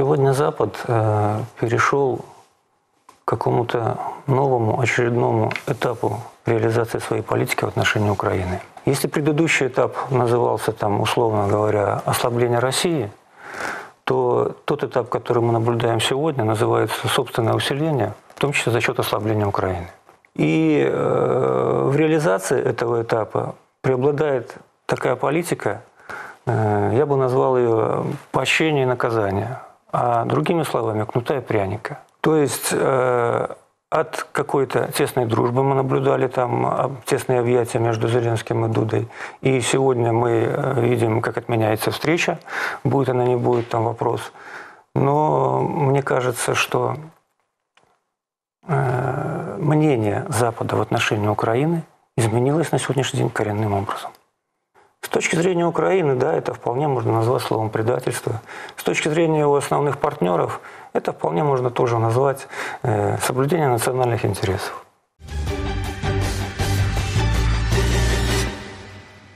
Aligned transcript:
Сегодня 0.00 0.32
Запад 0.32 0.82
э, 0.88 1.40
перешел 1.60 2.20
к 3.22 3.28
какому-то 3.28 3.98
новому 4.26 4.80
очередному 4.80 5.52
этапу 5.66 6.22
реализации 6.46 7.00
своей 7.00 7.22
политики 7.22 7.66
в 7.66 7.68
отношении 7.68 8.08
Украины. 8.08 8.62
Если 8.86 9.08
предыдущий 9.08 9.66
этап 9.66 10.10
назывался, 10.10 10.72
там, 10.72 11.02
условно 11.02 11.48
говоря, 11.48 12.00
ослабление 12.06 12.60
России, 12.60 13.10
то 14.04 14.56
тот 14.64 14.84
этап, 14.84 15.10
который 15.10 15.42
мы 15.42 15.52
наблюдаем 15.52 16.00
сегодня, 16.00 16.44
называется 16.44 17.06
собственное 17.06 17.52
усиление, 17.52 18.14
в 18.34 18.40
том 18.40 18.52
числе 18.52 18.72
за 18.72 18.80
счет 18.80 18.98
ослабления 18.98 19.46
Украины. 19.46 19.88
И 20.34 20.82
э, 20.82 21.88
в 21.92 21.94
реализации 21.94 22.58
этого 22.58 23.02
этапа 23.02 23.54
преобладает 23.82 24.56
такая 24.86 25.14
политика, 25.14 25.82
э, 26.46 26.92
я 26.94 27.04
бы 27.04 27.16
назвал 27.16 27.58
ее 27.58 28.04
поощрение 28.32 28.84
и 28.84 28.86
наказание, 28.86 29.58
а 29.92 30.24
другими 30.24 30.62
словами, 30.62 31.04
кнута 31.04 31.38
и 31.38 31.40
пряника. 31.40 32.00
То 32.20 32.36
есть 32.36 32.68
э, 32.72 33.46
от 33.90 34.26
какой-то 34.32 34.92
тесной 34.92 35.26
дружбы 35.26 35.64
мы 35.64 35.74
наблюдали 35.74 36.28
там 36.28 36.98
тесные 37.06 37.40
объятия 37.40 37.78
между 37.80 38.08
Зеленским 38.08 38.64
и 38.66 38.68
Дудой. 38.68 39.08
И 39.40 39.60
сегодня 39.60 40.12
мы 40.12 40.30
э, 40.30 40.80
видим, 40.80 41.20
как 41.20 41.36
отменяется 41.38 41.90
встреча. 41.90 42.38
Будет 42.84 43.08
она, 43.08 43.24
не 43.24 43.36
будет, 43.36 43.68
там 43.68 43.84
вопрос. 43.84 44.32
Но 44.94 45.60
мне 45.60 46.02
кажется, 46.02 46.54
что 46.54 46.96
э, 48.68 49.56
мнение 49.58 50.24
Запада 50.28 50.76
в 50.76 50.80
отношении 50.80 51.28
Украины 51.28 51.82
изменилось 52.16 52.70
на 52.72 52.78
сегодняшний 52.78 53.20
день 53.20 53.30
коренным 53.30 53.74
образом. 53.74 54.10
Точки 55.20 55.36
зрения 55.36 55.66
Украины, 55.66 56.14
да, 56.14 56.32
это 56.32 56.54
вполне 56.54 56.88
можно 56.88 57.12
назвать 57.12 57.42
словом 57.42 57.68
предательство. 57.68 58.40
С 58.78 58.82
точки 58.82 59.10
зрения 59.10 59.40
его 59.40 59.54
основных 59.54 59.98
партнеров, 59.98 60.62
это 60.94 61.12
вполне 61.12 61.44
можно 61.44 61.68
тоже 61.68 61.98
назвать 61.98 62.48
э, 62.82 63.18
соблюдение 63.18 63.68
национальных 63.68 64.24
интересов. 64.24 64.82